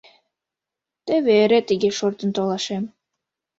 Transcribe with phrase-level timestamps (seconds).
[1.05, 2.83] —Теве эре тыге шортын толашем.